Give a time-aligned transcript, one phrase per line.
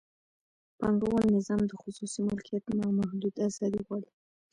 [0.79, 4.09] پانګوال نظام د خصوصي مالکیت نامحدوده ازادي غواړي.